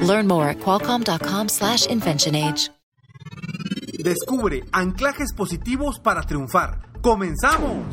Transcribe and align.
Learn 0.00 0.26
more 0.26 0.48
at 0.48 0.58
qualcomm.com/inventionage. 0.58 2.70
Descubre 3.98 4.64
anclajes 4.72 5.32
positivos 5.34 5.98
para 5.98 6.22
triunfar. 6.22 6.78
¡Comenzamos! 7.02 7.84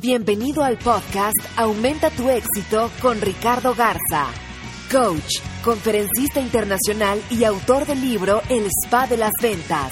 Bienvenido 0.00 0.62
al 0.62 0.76
podcast 0.76 1.34
Aumenta 1.56 2.10
tu 2.10 2.28
éxito 2.28 2.90
con 3.00 3.20
Ricardo 3.20 3.74
Garza, 3.74 4.26
coach, 4.92 5.40
conferencista 5.64 6.40
internacional 6.40 7.20
y 7.30 7.44
autor 7.44 7.86
del 7.86 8.02
libro 8.02 8.42
El 8.50 8.66
Spa 8.66 9.06
de 9.06 9.16
las 9.16 9.32
Ventas. 9.40 9.90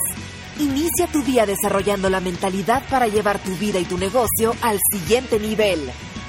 Inicia 0.60 1.06
tu 1.10 1.22
día 1.22 1.46
desarrollando 1.46 2.10
la 2.10 2.20
mentalidad 2.20 2.82
para 2.90 3.08
llevar 3.08 3.38
tu 3.38 3.56
vida 3.56 3.80
y 3.80 3.86
tu 3.86 3.96
negocio 3.96 4.54
al 4.60 4.78
siguiente 4.92 5.40
nivel. 5.40 5.80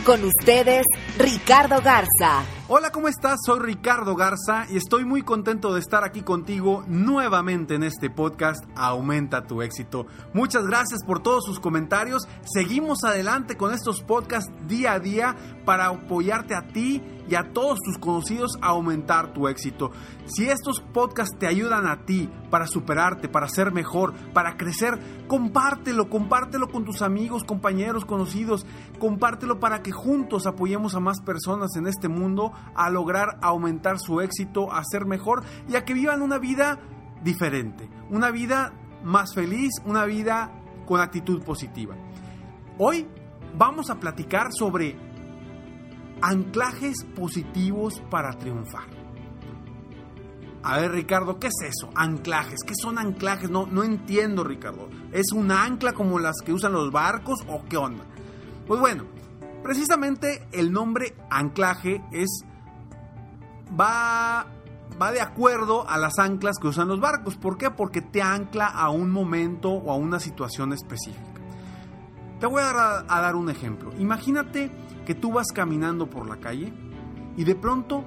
Con 0.03 0.23
ustedes, 0.23 0.85
Ricardo 1.17 1.81
Garza. 1.81 2.43
Hola, 2.67 2.91
¿cómo 2.91 3.07
estás? 3.07 3.39
Soy 3.45 3.59
Ricardo 3.59 4.15
Garza 4.15 4.65
y 4.69 4.77
estoy 4.77 5.05
muy 5.05 5.21
contento 5.21 5.73
de 5.73 5.79
estar 5.79 6.03
aquí 6.03 6.21
contigo 6.21 6.83
nuevamente 6.87 7.75
en 7.75 7.83
este 7.83 8.09
podcast 8.09 8.63
Aumenta 8.75 9.45
tu 9.45 9.61
éxito. 9.61 10.07
Muchas 10.33 10.65
gracias 10.65 11.01
por 11.05 11.21
todos 11.21 11.45
sus 11.45 11.59
comentarios. 11.59 12.27
Seguimos 12.43 13.03
adelante 13.03 13.55
con 13.55 13.71
estos 13.71 14.01
podcasts 14.01 14.51
día 14.67 14.93
a 14.93 14.99
día 14.99 15.35
para 15.63 15.87
apoyarte 15.87 16.55
a 16.55 16.67
ti 16.67 17.03
y 17.29 17.35
a 17.35 17.51
todos 17.53 17.79
tus 17.79 17.97
conocidos 17.97 18.57
a 18.61 18.67
aumentar 18.67 19.33
tu 19.33 19.47
éxito. 19.47 19.91
Si 20.25 20.49
estos 20.49 20.81
podcasts 20.93 21.37
te 21.37 21.47
ayudan 21.47 21.87
a 21.87 22.05
ti 22.05 22.29
para 22.49 22.67
superarte, 22.67 23.29
para 23.29 23.47
ser 23.47 23.71
mejor, 23.71 24.13
para 24.33 24.57
crecer, 24.57 24.99
compártelo, 25.27 26.09
compártelo 26.09 26.67
con 26.67 26.85
tus 26.85 27.01
amigos, 27.01 27.43
compañeros, 27.43 28.05
conocidos, 28.05 28.65
compártelo 28.99 29.59
para 29.59 29.81
que 29.81 29.91
juntos 29.91 30.47
apoyemos 30.47 30.95
a 30.95 30.99
más 30.99 31.21
personas 31.21 31.75
en 31.75 31.87
este 31.87 32.07
mundo 32.07 32.51
a 32.75 32.89
lograr 32.89 33.37
aumentar 33.41 33.99
su 33.99 34.21
éxito, 34.21 34.71
a 34.71 34.83
ser 34.83 35.05
mejor 35.05 35.43
y 35.67 35.75
a 35.75 35.85
que 35.85 35.93
vivan 35.93 36.21
una 36.21 36.37
vida 36.37 36.79
diferente, 37.23 37.89
una 38.09 38.31
vida 38.31 38.73
más 39.03 39.33
feliz, 39.33 39.71
una 39.85 40.05
vida 40.05 40.51
con 40.85 41.01
actitud 41.01 41.43
positiva. 41.43 41.95
Hoy 42.77 43.07
vamos 43.57 43.89
a 43.89 43.99
platicar 43.99 44.49
sobre 44.51 44.95
anclajes 46.21 47.03
positivos 47.15 48.01
para 48.09 48.31
triunfar. 48.37 49.05
A 50.65 50.79
ver, 50.79 50.93
Ricardo, 50.93 51.39
¿qué 51.39 51.47
es 51.47 51.61
eso? 51.61 51.91
Anclajes. 51.93 52.61
¿Qué 52.65 52.73
son 52.75 52.97
anclajes? 52.97 53.51
No, 53.51 53.67
no 53.67 53.83
entiendo, 53.83 54.43
Ricardo. 54.43 54.89
¿Es 55.11 55.31
un 55.31 55.51
ancla 55.51 55.93
como 55.93 56.17
las 56.17 56.37
que 56.43 56.53
usan 56.53 56.73
los 56.73 56.91
barcos 56.91 57.41
o 57.47 57.63
qué 57.69 57.77
onda? 57.77 58.03
Pues 58.65 58.79
bueno, 58.79 59.03
precisamente 59.61 60.47
el 60.51 60.71
nombre 60.71 61.15
anclaje 61.29 62.03
es. 62.11 62.43
va. 63.79 64.47
va 64.99 65.11
de 65.11 65.21
acuerdo 65.21 65.87
a 65.87 65.99
las 65.99 66.17
anclas 66.17 66.57
que 66.59 66.69
usan 66.69 66.87
los 66.87 66.99
barcos. 66.99 67.35
¿Por 67.35 67.59
qué? 67.59 67.69
Porque 67.69 68.01
te 68.01 68.23
ancla 68.23 68.65
a 68.65 68.89
un 68.89 69.11
momento 69.11 69.69
o 69.69 69.91
a 69.91 69.95
una 69.95 70.19
situación 70.19 70.73
específica. 70.73 71.41
Te 72.39 72.47
voy 72.47 72.63
a 72.63 72.73
dar, 72.73 73.05
a 73.07 73.21
dar 73.21 73.35
un 73.35 73.51
ejemplo. 73.51 73.91
Imagínate 73.99 74.71
que 75.05 75.15
tú 75.15 75.31
vas 75.31 75.47
caminando 75.53 76.09
por 76.09 76.27
la 76.27 76.37
calle 76.37 76.73
y 77.37 77.43
de 77.43 77.55
pronto 77.55 78.05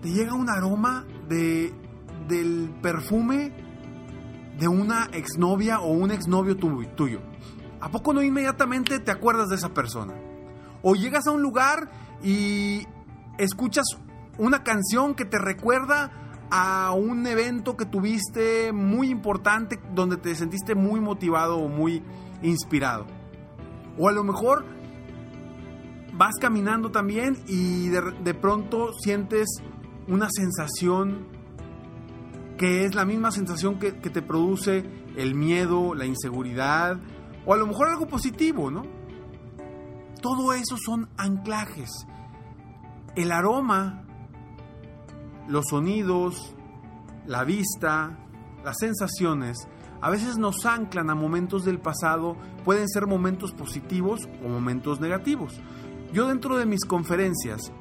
te 0.00 0.10
llega 0.10 0.34
un 0.34 0.48
aroma 0.48 1.04
de, 1.28 1.72
del 2.28 2.70
perfume 2.82 3.52
de 4.58 4.68
una 4.68 5.08
exnovia 5.12 5.80
o 5.80 5.92
un 5.92 6.10
exnovio 6.10 6.56
tuyo. 6.56 7.20
¿A 7.80 7.90
poco 7.90 8.12
no 8.12 8.22
inmediatamente 8.22 9.00
te 9.00 9.10
acuerdas 9.10 9.48
de 9.48 9.56
esa 9.56 9.70
persona? 9.70 10.14
O 10.82 10.94
llegas 10.94 11.26
a 11.26 11.32
un 11.32 11.42
lugar 11.42 11.90
y 12.22 12.86
escuchas 13.38 13.84
una 14.38 14.62
canción 14.62 15.14
que 15.14 15.24
te 15.24 15.38
recuerda 15.38 16.10
a 16.50 16.92
un 16.92 17.26
evento 17.26 17.76
que 17.76 17.86
tuviste 17.86 18.72
muy 18.72 19.08
importante 19.08 19.80
donde 19.94 20.16
te 20.16 20.34
sentiste 20.34 20.74
muy 20.74 21.00
motivado 21.00 21.56
o 21.56 21.68
muy 21.68 22.02
inspirado. 22.42 23.06
O 23.98 24.08
a 24.08 24.12
lo 24.12 24.22
mejor 24.22 24.64
vas 26.12 26.34
caminando 26.40 26.90
también 26.90 27.36
y 27.46 27.88
de, 27.88 28.02
de, 28.22 28.34
pronto 28.34 28.92
sientes 28.92 29.48
una 30.08 30.28
sensación 30.30 31.26
que 32.58 32.84
es 32.84 32.94
la 32.94 33.04
misma 33.04 33.30
sensación 33.30 33.78
que, 33.78 33.98
que, 33.98 34.10
te 34.10 34.22
produce 34.22 34.84
el 35.16 35.34
miedo, 35.34 35.94
la 35.94 36.06
inseguridad 36.06 36.98
o 37.46 37.54
a 37.54 37.56
lo 37.56 37.66
mejor 37.66 37.88
algo 37.88 38.06
positivo, 38.06 38.70
¿no? 38.70 38.82
Todo 40.20 40.52
eso 40.52 40.76
son 40.76 41.08
anclajes. 41.16 41.90
El 43.16 43.32
aroma, 43.32 44.04
los 45.48 45.66
sonidos, 45.70 46.54
la 47.26 47.44
vista, 47.44 48.18
las 48.64 48.76
sensaciones, 48.78 49.68
a 50.02 50.10
veces 50.10 50.36
nos 50.36 50.66
anclan 50.66 51.10
a 51.10 51.14
momentos 51.14 51.64
del 51.64 51.78
pasado, 51.78 52.36
pueden 52.64 52.88
ser 52.88 53.06
momentos 53.06 53.52
positivos 53.52 54.28
o 54.44 54.48
momentos 54.48 55.00
negativos. 55.00 55.60
Yo 56.12 56.28
dentro 56.28 56.58
de 56.58 56.66
mis 56.66 56.84
conferencias 56.84 57.72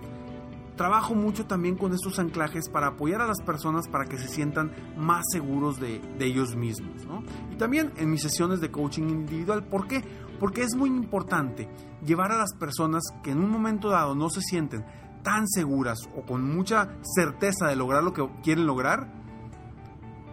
trabajo 0.78 1.14
mucho 1.14 1.46
también 1.46 1.76
con 1.76 1.94
estos 1.94 2.18
anclajes 2.18 2.70
para 2.70 2.88
apoyar 2.88 3.22
a 3.22 3.28
las 3.28 3.42
personas 3.42 3.88
para 3.88 4.06
que 4.06 4.18
se 4.18 4.28
sientan 4.28 4.72
más 4.98 5.24
seguros 5.32 5.80
de, 5.80 6.02
ellos 6.20 6.56
mismos. 6.56 7.06
¿no? 7.06 7.24
Y 7.52 7.58
también 7.58 7.92
en 7.98 8.10
mis 8.10 8.22
sesiones 8.22 8.62
de 8.62 8.72
coaching 8.72 9.10
individual. 9.10 9.64
¿Por 9.66 9.88
qué? 9.88 10.04
Porque 10.40 10.64
es 10.64 10.76
muy 10.76 10.90
importante 10.90 11.70
llevar 12.06 12.32
a 12.32 12.38
las 12.38 12.54
personas 12.56 13.04
que 13.22 13.32
en 13.32 13.40
un 13.40 13.52
momento 13.52 13.90
dado 13.90 14.16
no 14.16 14.30
se 14.30 14.42
sienten 14.42 14.86
tan 15.24 15.48
seguras 15.48 16.00
o 16.16 16.24
con 16.24 16.44
mucha 16.44 16.98
certeza 17.04 17.68
de 17.68 17.76
lograr 17.76 18.02
lo 18.02 18.14
que 18.14 18.28
quieren 18.42 18.66
lograr 18.66 19.14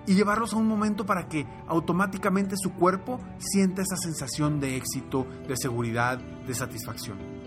y 0.06 0.14
llevarlos 0.14 0.54
a 0.54 0.56
un 0.56 0.66
momento 0.66 1.04
para 1.04 1.28
que 1.28 1.46
automáticamente 1.66 2.56
su 2.56 2.72
cuerpo 2.72 3.20
sienta 3.36 3.82
esa 3.82 3.98
sensación 3.98 4.60
de 4.60 4.76
éxito, 4.76 5.26
de 5.46 5.56
seguridad, 5.58 6.18
de 6.18 6.54
satisfacción. 6.54 7.37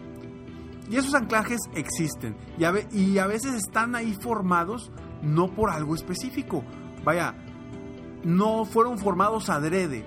Y 0.92 0.98
esos 0.98 1.16
anclajes 1.16 1.62
existen 1.74 2.36
y 2.58 2.66
a, 2.66 3.26
veces 3.26 3.54
están 3.54 3.96
ahí 3.96 4.14
formados 4.14 4.92
no 5.22 5.48
por 5.48 5.70
algo 5.70 5.96
específico. 5.96 6.66
Vaya, 7.06 7.34
no 8.26 8.66
fueron 8.66 8.98
formados 8.98 9.50
adrede, 9.50 10.06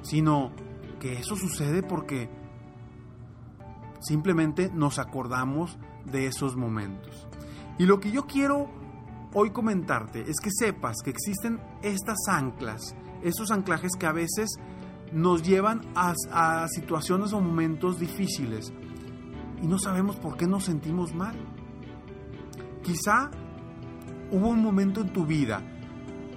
sino 0.00 0.50
que 0.98 1.18
eso 1.18 1.36
sucede 1.36 1.82
porque 1.82 2.30
simplemente 4.00 4.70
nos 4.72 4.98
acordamos 4.98 5.76
de 6.06 6.26
esos 6.26 6.56
momentos. 6.56 7.28
Y 7.78 7.84
lo 7.84 8.00
que 8.00 8.10
yo 8.10 8.26
quiero 8.26 8.70
hoy 9.34 9.50
comentarte 9.50 10.22
es 10.22 10.40
que 10.42 10.50
sepas 10.50 11.02
que 11.04 11.10
existen 11.10 11.60
estas 11.82 12.16
anclas, 12.30 12.96
estos 13.22 13.50
anclajes 13.50 13.92
que 13.98 14.06
a 14.06 14.12
veces 14.12 14.48
nos 15.12 15.42
llevan 15.42 15.82
a 15.94 16.66
situaciones 16.68 17.34
o 17.34 17.40
momentos 17.42 17.98
difíciles 17.98 18.72
y 19.62 19.66
no 19.66 19.78
sabemos 19.78 20.16
por 20.16 20.36
qué 20.36 20.46
nos 20.46 20.64
sentimos 20.64 21.14
mal. 21.14 21.36
Quizá 22.82 23.30
hubo 24.30 24.48
un 24.48 24.62
momento 24.62 25.00
en 25.00 25.12
tu 25.12 25.26
vida 25.26 25.62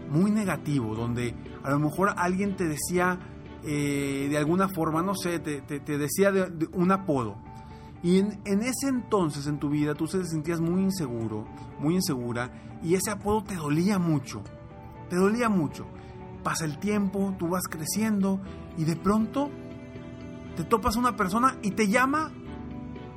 muy 0.10 0.32
negativo 0.32 0.96
donde 0.96 1.36
a 1.64 1.72
lo 1.72 1.80
mejor 1.80 2.14
alguien 2.18 2.56
te 2.56 2.68
decía 2.68 3.20
eh, 3.64 4.28
de 4.30 4.38
alguna 4.38 4.70
forma, 4.70 5.02
no 5.02 5.16
sé, 5.16 5.40
te, 5.40 5.80
decía 5.98 6.32
de, 6.32 6.50
de 6.50 6.68
un 6.74 6.92
apodo. 6.92 7.38
Y 8.02 8.20
en, 8.20 8.40
ese 8.46 8.88
entonces 8.88 9.48
en 9.48 9.60
tu 9.60 9.70
vida 9.70 9.94
tú 9.94 10.06
te 10.08 10.24
sentías 10.26 10.62
muy 10.62 10.82
inseguro, 10.82 11.46
muy 11.80 11.96
insegura, 11.96 12.50
y 12.82 12.94
ese 12.96 13.12
apodo 13.12 13.44
te 13.44 13.56
dolía 13.56 14.00
mucho, 14.00 14.42
te 15.10 15.18
dolía 15.18 15.50
mucho. 15.50 15.86
Pasa 16.44 16.64
el 16.64 16.80
tiempo, 16.80 17.36
tú 17.38 17.50
vas 17.50 17.64
creciendo 17.70 18.40
y 18.78 18.86
de 18.86 18.96
pronto 18.96 19.50
te 20.56 20.64
topas 20.64 20.96
una 20.96 21.18
persona 21.18 21.58
y 21.62 21.72
te 21.72 21.90
llama 21.90 22.32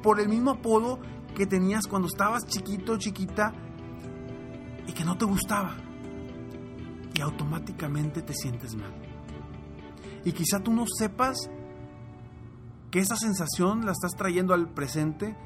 por 0.02 0.20
el 0.20 0.28
mismo 0.28 0.50
apodo 0.50 0.98
que 1.34 1.46
tenías 1.46 1.86
cuando 1.86 2.08
estabas 2.08 2.44
chiquito, 2.46 2.96
chiquita 2.98 3.52
y 4.86 4.92
que 4.92 5.04
no 5.04 5.16
te 5.16 5.24
gustaba. 5.24 5.76
Y 7.14 7.20
automáticamente 7.20 8.22
te 8.22 8.34
sientes 8.34 8.74
mal. 8.74 8.92
Y 10.24 10.32
quizá 10.32 10.60
tú 10.60 10.72
no 10.72 10.84
sepas 10.86 11.36
que 12.90 13.00
esa 13.00 13.16
sensación 13.16 13.84
la 13.84 13.92
estás 13.92 14.12
trayendo 14.16 14.54
al 14.54 14.68
presente 14.68 15.36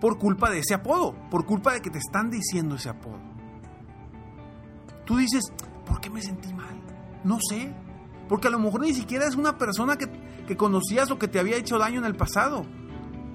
por 0.00 0.18
culpa 0.18 0.50
de 0.50 0.60
ese 0.60 0.74
apodo, 0.74 1.14
por 1.30 1.46
culpa 1.46 1.72
de 1.74 1.80
que 1.80 1.90
te 1.90 1.98
están 1.98 2.30
diciendo 2.30 2.76
ese 2.76 2.88
apodo. 2.88 3.20
tú 5.04 5.16
dices, 5.16 5.52
¿por 5.86 6.00
qué 6.00 6.10
me 6.10 6.22
sentí 6.22 6.52
mal? 6.54 6.80
No 7.24 7.38
sé. 7.40 7.74
Porque 8.28 8.48
a 8.48 8.50
lo 8.50 8.58
mejor 8.58 8.80
ni 8.80 8.94
siquiera 8.94 9.26
es 9.26 9.34
una 9.34 9.58
persona 9.58 9.96
que, 9.96 10.06
que 10.46 10.56
conocías 10.56 11.10
o 11.10 11.18
que 11.18 11.28
te 11.28 11.38
había 11.38 11.56
hecho 11.56 11.76
daño 11.78 11.98
en 11.98 12.06
el 12.06 12.16
pasado. 12.16 12.64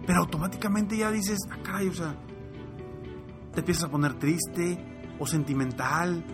Pero 0.07 0.21
automáticamente 0.21 0.98
ya 0.98 1.12
dices, 1.12 1.38
ah, 1.51 1.57
caray, 1.62 1.89
o 1.89 1.94
sea, 1.94 2.15
te 3.54 3.59
empiezas 3.59 3.83
a 3.83 3.92
poner 3.92 4.13
triste 4.13 5.13
o 5.19 5.27
sentimental 5.27 6.25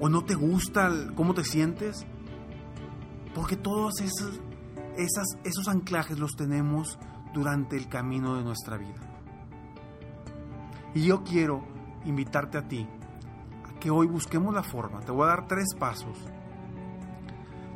o 0.00 0.08
no 0.08 0.24
te 0.24 0.34
gusta 0.34 0.90
cómo 1.14 1.32
te 1.32 1.44
sientes. 1.44 2.04
Porque 3.34 3.56
todos 3.56 4.00
esos, 4.00 4.40
esas, 4.96 5.38
esos 5.44 5.68
anclajes 5.68 6.18
los 6.18 6.32
tenemos 6.32 6.98
durante 7.32 7.76
el 7.76 7.88
camino 7.88 8.36
de 8.36 8.42
nuestra 8.42 8.76
vida. 8.76 9.00
Y 10.94 11.02
yo 11.02 11.22
quiero 11.22 11.64
invitarte 12.04 12.58
a 12.58 12.66
ti 12.66 12.88
a 13.64 13.78
que 13.78 13.90
hoy 13.90 14.08
busquemos 14.08 14.52
la 14.52 14.64
forma. 14.64 15.00
Te 15.00 15.12
voy 15.12 15.24
a 15.24 15.28
dar 15.28 15.46
tres 15.46 15.74
pasos. 15.78 16.18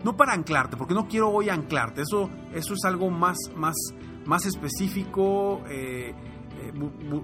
No 0.03 0.17
para 0.17 0.33
anclarte, 0.33 0.77
porque 0.77 0.95
no 0.95 1.07
quiero 1.07 1.31
hoy 1.31 1.49
anclarte. 1.49 2.03
Eso, 2.03 2.29
eso 2.53 2.75
es 2.75 2.85
algo 2.85 3.09
más, 3.11 3.37
más, 3.55 3.77
más 4.27 4.47
específico. 4.47 5.63
Eh, 5.69 6.15
eh, 6.61 6.73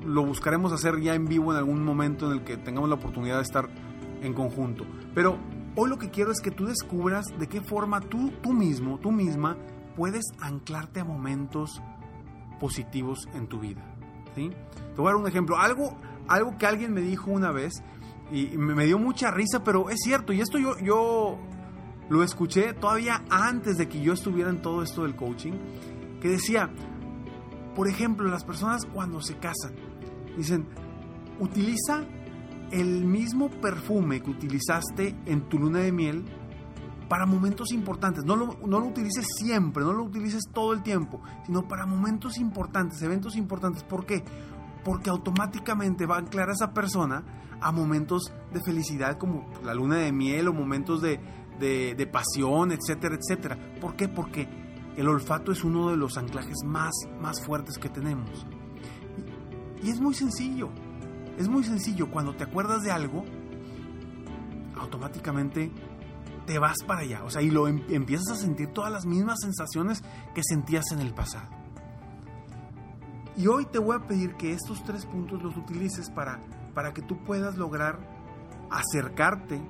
lo 0.05 0.25
buscaremos 0.25 0.73
hacer 0.73 1.01
ya 1.01 1.15
en 1.15 1.27
vivo 1.27 1.53
en 1.53 1.59
algún 1.59 1.85
momento 1.85 2.27
en 2.27 2.39
el 2.39 2.45
que 2.45 2.57
tengamos 2.57 2.89
la 2.89 2.97
oportunidad 2.97 3.37
de 3.37 3.43
estar 3.43 3.69
en 4.23 4.35
conjunto. 4.35 4.85
Pero 5.15 5.39
hoy 5.77 5.89
lo 5.89 5.99
que 5.99 6.11
quiero 6.11 6.31
es 6.31 6.41
que 6.41 6.51
tú 6.51 6.67
descubras 6.67 7.27
de 7.39 7.49
qué 7.49 7.61
forma 7.61 8.01
tú, 8.01 8.33
tú 8.43 8.53
mismo, 8.53 8.99
tú 8.99 9.13
misma, 9.13 9.57
puedes 9.97 10.25
anclarte 10.41 11.01
a 11.01 11.05
momentos 11.05 11.81
positivos 12.59 13.29
en 13.35 13.47
tu 13.47 13.61
vida. 13.61 13.83
¿sí? 14.35 14.51
Te 14.95 15.01
voy 15.01 15.09
a 15.09 15.13
dar 15.13 15.17
un 15.17 15.29
ejemplo. 15.29 15.59
Algo, 15.59 15.97
algo 16.29 16.57
que 16.59 16.67
alguien 16.67 16.93
me 16.93 17.01
dijo 17.01 17.31
una 17.31 17.51
vez 17.53 17.83
y 18.33 18.57
me 18.57 18.85
dio 18.85 18.99
mucha 18.99 19.31
risa, 19.31 19.65
pero 19.65 19.91
es 19.91 19.99
cierto. 20.03 20.33
Y 20.33 20.41
esto 20.41 20.59
yo, 20.59 20.79
yo 20.79 21.39
lo 22.09 22.23
escuché 22.23 22.73
todavía 22.75 23.25
antes 23.31 23.77
de 23.77 23.89
que 23.89 24.01
yo 24.01 24.13
estuviera 24.13 24.51
en 24.51 24.63
todo 24.63 24.83
esto 24.83 25.03
del 25.03 25.17
coaching, 25.17 25.53
que 26.21 26.29
decía, 26.29 26.71
por 27.81 27.89
ejemplo, 27.89 28.29
las 28.29 28.45
personas 28.45 28.85
cuando 28.85 29.23
se 29.23 29.39
casan, 29.39 29.73
dicen, 30.37 30.67
utiliza 31.39 32.05
el 32.71 33.07
mismo 33.07 33.49
perfume 33.49 34.21
que 34.21 34.29
utilizaste 34.29 35.17
en 35.25 35.49
tu 35.49 35.59
luna 35.59 35.79
de 35.79 35.91
miel 35.91 36.27
para 37.09 37.25
momentos 37.25 37.73
importantes. 37.73 38.23
No 38.23 38.37
lo, 38.37 38.59
no 38.67 38.81
lo 38.81 38.87
utilices 38.87 39.27
siempre, 39.35 39.83
no 39.83 39.95
lo 39.95 40.03
utilices 40.03 40.43
todo 40.53 40.75
el 40.75 40.83
tiempo, 40.83 41.23
sino 41.47 41.67
para 41.69 41.87
momentos 41.87 42.37
importantes, 42.37 43.01
eventos 43.01 43.35
importantes. 43.35 43.83
¿Por 43.83 44.05
qué? 44.05 44.25
Porque 44.85 45.09
automáticamente 45.09 46.05
va 46.05 46.17
a 46.17 46.19
anclar 46.19 46.51
a 46.51 46.53
esa 46.53 46.75
persona 46.75 47.25
a 47.63 47.73
momentos 47.73 48.31
de 48.53 48.61
felicidad 48.61 49.17
como 49.17 49.47
la 49.65 49.73
luna 49.73 49.97
de 49.97 50.13
miel 50.13 50.49
o 50.49 50.53
momentos 50.53 51.01
de, 51.01 51.19
de, 51.59 52.07
pasión, 52.13 52.73
etcétera, 52.73 53.17
etcétera. 53.17 53.59
¿Por 53.81 53.97
qué? 53.97 54.07
Porque 54.07 54.70
el 55.01 55.09
olfato 55.09 55.51
es 55.51 55.65
uno 55.65 55.89
de 55.89 55.97
los 55.97 56.19
anclajes 56.19 56.59
más, 56.63 56.93
más 57.23 57.43
fuertes 57.43 57.79
que 57.79 57.89
tenemos. 57.89 58.47
y 59.83 59.89
es 59.89 59.99
muy 59.99 60.13
sencillo. 60.13 60.69
Es 61.39 61.49
muy 61.49 61.65
sencillo. 61.65 62.11
Cuando 62.11 62.37
te 62.37 62.45
acuerdas 62.45 62.83
de 62.83 62.91
algo, 62.91 63.25
automáticamente 64.77 65.73
te 66.45 66.59
vas 66.59 66.77
para 66.87 67.01
allá. 67.01 67.25
O 67.25 67.31
sea, 67.31 67.41
y 67.41 67.49
lo 67.49 67.67
em, 67.67 67.83
empiezas 67.89 68.33
a 68.33 68.35
sentir 68.35 68.75
todas 68.75 68.93
las 68.93 69.07
mismas 69.07 69.39
sensaciones 69.41 70.05
que 70.35 70.43
sentías 70.45 70.93
en 70.93 71.01
el 71.01 71.15
pasado. 71.15 71.49
Y 73.39 73.47
hoy 73.47 73.65
te 73.65 73.79
voy 73.79 73.97
a 73.97 74.07
pedir 74.07 74.35
que 74.35 74.53
estos 74.53 74.85
tres 74.85 75.07
puntos 75.07 75.43
los 75.43 75.57
utilices 75.57 76.11
para, 76.11 76.41
para 76.75 76.93
que 76.93 77.01
tú 77.01 77.25
puedas 77.25 77.57
lograr 77.57 78.01
acercarte 78.71 79.63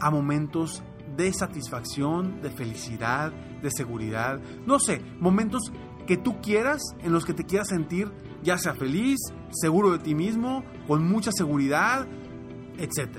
a 0.00 0.10
momentos 0.10 0.82
de 1.18 1.34
satisfacción, 1.34 2.40
de 2.40 2.48
felicidad, 2.48 3.30
de 3.62 3.70
seguridad. 3.70 4.40
No 4.66 4.78
sé, 4.78 5.02
momentos 5.20 5.72
que 6.06 6.16
tú 6.16 6.40
quieras, 6.40 6.82
en 7.00 7.12
los 7.12 7.24
que 7.24 7.34
te 7.34 7.44
quieras 7.44 7.68
sentir 7.68 8.10
ya 8.42 8.56
sea 8.56 8.74
feliz, 8.74 9.18
seguro 9.50 9.90
de 9.92 9.98
ti 9.98 10.14
mismo, 10.14 10.64
con 10.86 11.06
mucha 11.06 11.32
seguridad, 11.32 12.06
etc. 12.78 13.18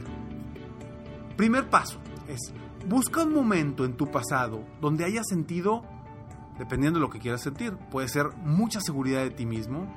Primer 1.36 1.69
paso 1.69 2.00
es 2.27 2.53
Busca 2.88 3.24
un 3.24 3.33
momento 3.33 3.86
en 3.86 3.94
tu 3.94 4.09
pasado 4.09 4.63
donde 4.81 5.06
hayas 5.06 5.27
sentido, 5.27 5.83
dependiendo 6.57 7.00
de 7.00 7.06
lo 7.06 7.12
que 7.12 7.19
quieras 7.19 7.41
sentir, 7.41 7.77
puede 7.91 8.07
ser 8.07 8.30
mucha 8.38 8.80
seguridad 8.80 9.21
de 9.21 9.31
ti 9.31 9.45
mismo, 9.45 9.94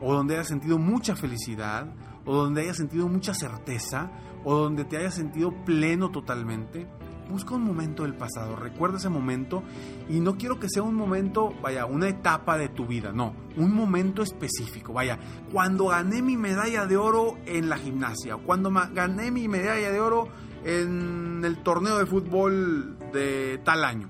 o 0.00 0.14
donde 0.14 0.34
hayas 0.34 0.48
sentido 0.48 0.78
mucha 0.78 1.14
felicidad, 1.14 1.94
o 2.24 2.34
donde 2.34 2.62
hayas 2.62 2.76
sentido 2.76 3.08
mucha 3.08 3.34
certeza, 3.34 4.10
o 4.42 4.56
donde 4.56 4.84
te 4.84 4.96
hayas 4.96 5.14
sentido 5.14 5.52
pleno 5.64 6.10
totalmente. 6.10 6.88
Busca 7.30 7.54
un 7.54 7.64
momento 7.64 8.02
del 8.02 8.14
pasado, 8.14 8.54
recuerda 8.54 8.98
ese 8.98 9.08
momento 9.08 9.62
y 10.10 10.20
no 10.20 10.36
quiero 10.36 10.60
que 10.60 10.68
sea 10.68 10.82
un 10.82 10.94
momento, 10.94 11.54
vaya, 11.62 11.86
una 11.86 12.08
etapa 12.08 12.58
de 12.58 12.68
tu 12.68 12.86
vida, 12.86 13.12
no, 13.12 13.34
un 13.56 13.74
momento 13.74 14.22
específico, 14.22 14.92
vaya, 14.92 15.18
cuando 15.50 15.86
gané 15.86 16.20
mi 16.20 16.36
medalla 16.36 16.86
de 16.86 16.98
oro 16.98 17.38
en 17.46 17.70
la 17.70 17.78
gimnasia, 17.78 18.36
cuando 18.36 18.70
gané 18.92 19.30
mi 19.30 19.48
medalla 19.48 19.90
de 19.90 20.00
oro 20.00 20.28
en 20.64 21.42
el 21.44 21.62
torneo 21.62 21.98
de 21.98 22.06
fútbol 22.06 22.98
de 23.12 23.60
tal 23.64 23.84
año. 23.84 24.08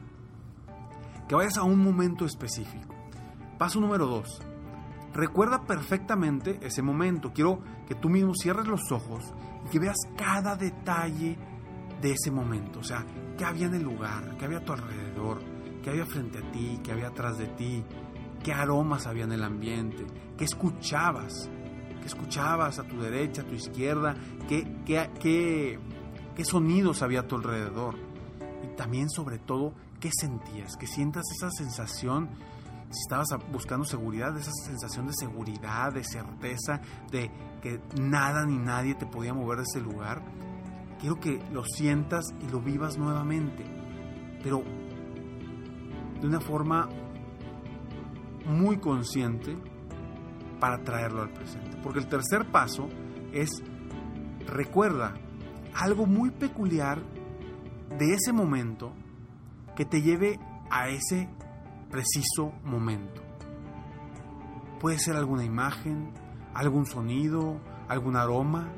Que 1.28 1.34
vayas 1.34 1.56
a 1.56 1.62
un 1.62 1.78
momento 1.78 2.24
específico. 2.24 2.94
Paso 3.58 3.80
número 3.80 4.06
dos. 4.06 4.42
Recuerda 5.14 5.64
perfectamente 5.64 6.58
ese 6.62 6.82
momento. 6.82 7.32
Quiero 7.32 7.60
que 7.86 7.94
tú 7.94 8.08
mismo 8.08 8.34
cierres 8.34 8.66
los 8.66 8.90
ojos 8.90 9.32
y 9.64 9.70
que 9.70 9.78
veas 9.78 9.96
cada 10.16 10.56
detalle 10.56 11.38
de 12.04 12.12
ese 12.12 12.30
momento. 12.30 12.80
O 12.80 12.84
sea, 12.84 13.04
qué 13.36 13.44
había 13.44 13.66
en 13.66 13.74
el 13.74 13.82
lugar, 13.82 14.36
qué 14.38 14.44
había 14.44 14.58
a 14.58 14.64
tu 14.64 14.72
alrededor, 14.72 15.40
qué 15.82 15.90
había 15.90 16.06
frente 16.06 16.38
a 16.38 16.52
ti, 16.52 16.80
qué 16.84 16.92
había 16.92 17.08
atrás 17.08 17.38
de 17.38 17.46
ti, 17.48 17.82
qué 18.42 18.52
aromas 18.52 19.06
había 19.06 19.24
en 19.24 19.32
el 19.32 19.42
ambiente, 19.42 20.06
qué 20.36 20.44
escuchabas, 20.44 21.50
qué 22.00 22.06
escuchabas 22.06 22.78
a 22.78 22.84
tu 22.84 23.00
derecha, 23.00 23.42
a 23.42 23.46
tu 23.46 23.54
izquierda, 23.54 24.14
qué, 24.48 24.82
qué, 24.84 25.10
qué 25.18 25.80
qué 26.34 26.44
sonidos 26.44 27.02
había 27.02 27.20
a 27.20 27.28
tu 27.28 27.36
alrededor 27.36 27.96
y 28.62 28.76
también 28.76 29.08
sobre 29.08 29.38
todo 29.38 29.72
qué 30.00 30.10
sentías, 30.12 30.76
que 30.76 30.86
sientas 30.86 31.24
esa 31.36 31.50
sensación, 31.50 32.28
si 32.90 33.00
estabas 33.00 33.28
buscando 33.50 33.84
seguridad, 33.84 34.36
esa 34.36 34.52
sensación 34.52 35.06
de 35.06 35.14
seguridad, 35.14 35.92
de 35.92 36.04
certeza, 36.04 36.80
de 37.10 37.30
que 37.62 37.80
nada 38.00 38.44
ni 38.44 38.58
nadie 38.58 38.94
te 38.94 39.06
podía 39.06 39.32
mover 39.32 39.58
de 39.58 39.64
ese 39.64 39.80
lugar. 39.80 40.22
Quiero 41.04 41.20
que 41.20 41.38
lo 41.52 41.64
sientas 41.66 42.34
y 42.40 42.50
lo 42.50 42.62
vivas 42.62 42.96
nuevamente, 42.96 43.62
pero 44.42 44.62
de 46.18 46.26
una 46.26 46.40
forma 46.40 46.88
muy 48.46 48.78
consciente 48.78 49.54
para 50.58 50.82
traerlo 50.82 51.20
al 51.20 51.28
presente. 51.28 51.76
Porque 51.82 51.98
el 51.98 52.08
tercer 52.08 52.50
paso 52.50 52.88
es 53.34 53.50
recuerda 54.46 55.12
algo 55.74 56.06
muy 56.06 56.30
peculiar 56.30 57.02
de 57.98 58.14
ese 58.14 58.32
momento 58.32 58.94
que 59.76 59.84
te 59.84 60.00
lleve 60.00 60.40
a 60.70 60.88
ese 60.88 61.28
preciso 61.90 62.54
momento. 62.64 63.20
Puede 64.80 64.98
ser 64.98 65.16
alguna 65.16 65.44
imagen, 65.44 66.14
algún 66.54 66.86
sonido, 66.86 67.60
algún 67.88 68.16
aroma, 68.16 68.72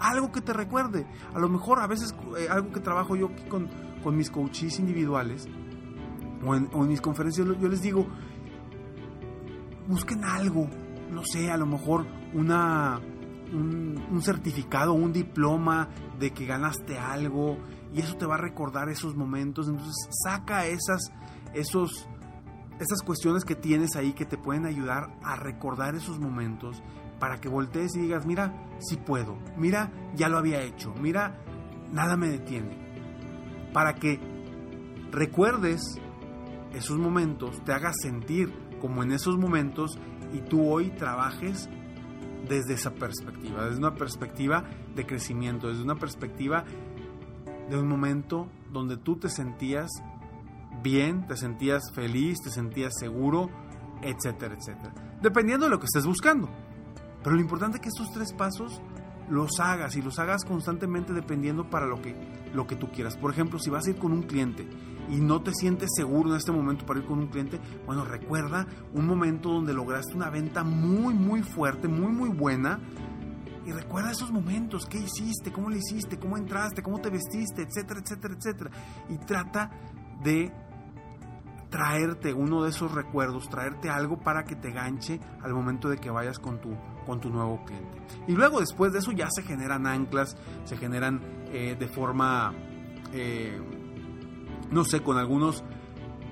algo 0.00 0.32
que 0.32 0.40
te 0.40 0.52
recuerde. 0.52 1.06
A 1.34 1.38
lo 1.38 1.48
mejor 1.48 1.80
a 1.80 1.86
veces 1.86 2.14
eh, 2.38 2.48
algo 2.48 2.72
que 2.72 2.80
trabajo 2.80 3.16
yo 3.16 3.28
aquí 3.28 3.44
con, 3.44 3.68
con 4.02 4.16
mis 4.16 4.30
coaches 4.30 4.78
individuales 4.78 5.48
o 6.44 6.54
en, 6.54 6.88
mis 6.88 7.00
conferencias, 7.00 7.46
yo 7.46 7.68
les 7.68 7.82
digo, 7.82 8.06
busquen 9.86 10.24
algo, 10.24 10.68
no 11.10 11.22
sé, 11.24 11.50
a 11.50 11.56
lo 11.56 11.66
mejor 11.66 12.06
una, 12.32 12.98
un, 13.52 14.22
certificado, 14.22 14.92
un 14.92 15.12
diploma 15.12 15.88
de 16.18 16.32
que 16.32 16.46
ganaste 16.46 16.98
algo 16.98 17.58
y 17.92 18.00
eso 18.00 18.16
te 18.16 18.26
va 18.26 18.36
a 18.36 18.38
recordar 18.38 18.88
esos 18.88 19.16
momentos. 19.16 19.68
Entonces 19.68 19.94
saca 20.24 20.66
esas, 20.66 21.12
esos, 21.54 22.08
esas 22.78 23.02
cuestiones 23.04 23.44
que 23.44 23.54
tienes 23.54 23.96
ahí 23.96 24.12
que 24.12 24.24
te 24.24 24.38
pueden 24.38 24.64
ayudar 24.64 25.18
a 25.22 25.36
recordar 25.36 25.94
esos 25.94 26.18
momentos 26.18 26.82
para 27.20 27.40
que 27.40 27.48
voltees 27.48 27.94
y 27.94 28.00
digas, 28.00 28.26
mira, 28.26 28.52
sí 28.80 28.96
puedo, 28.96 29.38
mira, 29.56 29.92
ya 30.16 30.28
lo 30.28 30.38
había 30.38 30.62
hecho, 30.62 30.92
mira, 31.00 31.38
nada 31.92 32.16
me 32.16 32.28
detiene. 32.28 32.76
Para 33.72 33.94
que 33.94 34.18
recuerdes 35.12 36.00
esos 36.74 36.98
momentos, 36.98 37.62
te 37.64 37.72
hagas 37.72 37.94
sentir 38.02 38.52
como 38.80 39.02
en 39.02 39.12
esos 39.12 39.36
momentos 39.36 39.98
y 40.32 40.40
tú 40.40 40.68
hoy 40.68 40.90
trabajes 40.90 41.68
desde 42.48 42.74
esa 42.74 42.92
perspectiva, 42.92 43.66
desde 43.66 43.78
una 43.78 43.94
perspectiva 43.94 44.64
de 44.94 45.06
crecimiento, 45.06 45.68
desde 45.68 45.82
una 45.82 45.96
perspectiva 45.96 46.64
de 47.68 47.78
un 47.78 47.86
momento 47.86 48.48
donde 48.72 48.96
tú 48.96 49.16
te 49.16 49.28
sentías 49.28 49.90
bien, 50.82 51.26
te 51.26 51.36
sentías 51.36 51.92
feliz, 51.92 52.38
te 52.42 52.50
sentías 52.50 52.94
seguro, 52.98 53.50
etcétera, 54.02 54.56
etcétera. 54.58 55.18
Dependiendo 55.20 55.66
de 55.66 55.70
lo 55.70 55.78
que 55.78 55.86
estés 55.86 56.06
buscando. 56.06 56.48
Pero 57.22 57.36
lo 57.36 57.42
importante 57.42 57.76
es 57.76 57.82
que 57.82 57.88
estos 57.88 58.12
tres 58.12 58.32
pasos 58.32 58.80
los 59.30 59.60
hagas 59.60 59.96
y 59.96 60.02
los 60.02 60.18
hagas 60.18 60.44
constantemente 60.44 61.12
dependiendo 61.12 61.70
para 61.70 61.86
lo 61.86 62.02
que, 62.02 62.14
lo 62.52 62.66
que 62.66 62.76
tú 62.76 62.90
quieras. 62.90 63.16
Por 63.16 63.30
ejemplo, 63.30 63.58
si 63.58 63.70
vas 63.70 63.86
a 63.86 63.90
ir 63.90 63.96
con 63.96 64.12
un 64.12 64.22
cliente 64.22 64.68
y 65.08 65.20
no 65.20 65.40
te 65.40 65.52
sientes 65.54 65.90
seguro 65.94 66.30
en 66.30 66.36
este 66.36 66.52
momento 66.52 66.84
para 66.84 67.00
ir 67.00 67.06
con 67.06 67.18
un 67.18 67.28
cliente, 67.28 67.60
bueno, 67.86 68.04
recuerda 68.04 68.66
un 68.92 69.06
momento 69.06 69.50
donde 69.50 69.72
lograste 69.72 70.14
una 70.14 70.30
venta 70.30 70.64
muy, 70.64 71.14
muy 71.14 71.42
fuerte, 71.42 71.88
muy, 71.88 72.12
muy 72.12 72.28
buena. 72.28 72.80
Y 73.64 73.72
recuerda 73.72 74.10
esos 74.10 74.32
momentos, 74.32 74.86
qué 74.86 74.98
hiciste, 74.98 75.52
cómo 75.52 75.70
le 75.70 75.78
hiciste, 75.78 76.18
cómo 76.18 76.36
entraste, 76.36 76.82
cómo 76.82 76.98
te 77.00 77.10
vestiste, 77.10 77.62
etcétera, 77.62 78.00
etcétera, 78.00 78.34
etcétera. 78.36 78.70
Y 79.10 79.18
trata 79.18 79.70
de 80.24 80.50
traerte 81.70 82.34
uno 82.34 82.64
de 82.64 82.70
esos 82.70 82.92
recuerdos, 82.92 83.48
traerte 83.48 83.88
algo 83.88 84.18
para 84.18 84.44
que 84.44 84.56
te 84.56 84.72
ganche 84.72 85.20
al 85.40 85.54
momento 85.54 85.88
de 85.88 85.96
que 85.98 86.10
vayas 86.10 86.38
con 86.38 86.60
tu, 86.60 86.76
con 87.06 87.20
tu 87.20 87.30
nuevo 87.30 87.64
cliente. 87.64 88.02
Y 88.26 88.32
luego 88.32 88.60
después 88.60 88.92
de 88.92 88.98
eso 88.98 89.12
ya 89.12 89.28
se 89.30 89.42
generan 89.42 89.86
anclas, 89.86 90.36
se 90.64 90.76
generan 90.76 91.20
eh, 91.52 91.76
de 91.78 91.88
forma, 91.88 92.52
eh, 93.12 93.58
no 94.70 94.84
sé, 94.84 95.00
con 95.00 95.16
algunas 95.16 95.64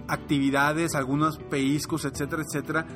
actividades, 0.08 0.94
algunos 0.94 1.38
peiscos, 1.38 2.04
etcétera, 2.04 2.42
etcétera. 2.42 2.86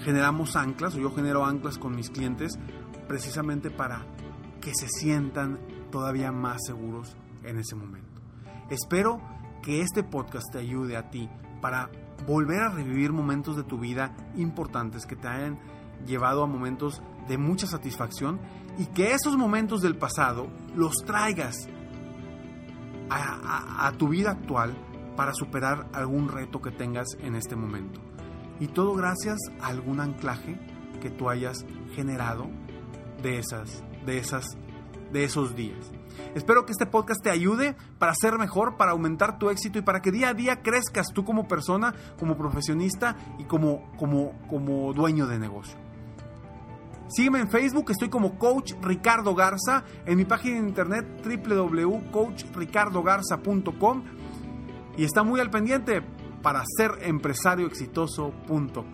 Generamos 0.00 0.56
anclas, 0.56 0.94
o 0.94 0.98
yo 0.98 1.10
genero 1.12 1.44
anclas 1.44 1.78
con 1.78 1.94
mis 1.94 2.10
clientes 2.10 2.58
precisamente 3.08 3.70
para 3.70 4.06
que 4.60 4.72
se 4.74 4.88
sientan 4.88 5.58
todavía 5.90 6.30
más 6.32 6.58
seguros 6.66 7.16
en 7.42 7.58
ese 7.58 7.74
momento. 7.74 8.20
Espero 8.70 9.20
que 9.62 9.80
este 9.80 10.02
podcast 10.02 10.52
te 10.52 10.58
ayude 10.58 10.96
a 10.96 11.10
ti 11.10 11.30
para 11.60 11.90
volver 12.26 12.60
a 12.60 12.68
revivir 12.68 13.12
momentos 13.12 13.56
de 13.56 13.64
tu 13.64 13.78
vida 13.78 14.14
importantes 14.36 15.06
que 15.06 15.16
te 15.16 15.28
hayan 15.28 15.58
llevado 16.06 16.42
a 16.42 16.46
momentos 16.46 17.00
de 17.28 17.38
mucha 17.38 17.66
satisfacción 17.66 18.40
y 18.78 18.86
que 18.86 19.12
esos 19.12 19.36
momentos 19.36 19.80
del 19.80 19.96
pasado 19.96 20.48
los 20.74 20.96
traigas 21.06 21.68
a, 23.08 23.92
tu 23.98 24.08
vida 24.08 24.30
actual 24.30 24.74
para 25.16 25.34
superar 25.34 25.86
algún 25.92 26.28
reto 26.28 26.62
que 26.62 26.70
tengas 26.70 27.06
en 27.20 27.34
este 27.34 27.56
momento. 27.56 28.00
Y 28.58 28.68
todo 28.68 28.94
gracias 28.94 29.38
a 29.60 29.66
algún 29.66 30.00
anclaje 30.00 30.58
que 31.00 31.10
tú 31.10 31.28
hayas 31.28 31.66
generado 31.94 32.48
de 33.22 33.38
esas, 33.38 33.84
de 34.06 34.18
esas, 34.18 34.46
de 35.12 35.24
esos 35.24 35.54
días. 35.54 35.92
Espero 36.34 36.64
que 36.64 36.72
este 36.72 36.86
podcast 36.86 37.22
te 37.22 37.30
ayude 37.30 37.76
para 37.98 38.14
ser 38.14 38.38
mejor, 38.38 38.76
para 38.76 38.92
aumentar 38.92 39.38
tu 39.38 39.50
éxito 39.50 39.78
y 39.78 39.82
para 39.82 40.00
que 40.00 40.10
día 40.10 40.30
a 40.30 40.34
día 40.34 40.62
crezcas 40.62 41.08
tú 41.14 41.24
como 41.24 41.46
persona, 41.48 41.94
como 42.18 42.36
profesionista 42.36 43.16
y 43.38 43.44
como, 43.44 43.92
como, 43.96 44.32
como 44.48 44.92
dueño 44.92 45.26
de 45.26 45.38
negocio. 45.38 45.78
Sígueme 47.08 47.40
en 47.40 47.50
Facebook, 47.50 47.90
estoy 47.90 48.08
como 48.08 48.38
Coach 48.38 48.74
Ricardo 48.80 49.34
Garza, 49.34 49.84
en 50.06 50.16
mi 50.16 50.24
página 50.24 50.60
de 50.60 50.68
internet 50.68 51.04
www.coachricardogarza.com 51.22 54.02
y 54.96 55.04
está 55.04 55.22
muy 55.22 55.38
al 55.40 55.50
pendiente 55.50 56.00
para 56.42 56.62
ser 56.76 56.92
empresarioexitoso.com. 57.02 58.86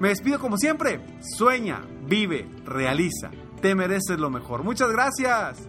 Me 0.00 0.08
despido 0.08 0.38
como 0.38 0.56
siempre, 0.56 1.04
sueña, 1.36 1.82
vive, 2.06 2.48
realiza, 2.64 3.30
te 3.60 3.74
mereces 3.74 4.18
lo 4.18 4.30
mejor. 4.30 4.62
Muchas 4.62 4.90
gracias. 4.90 5.68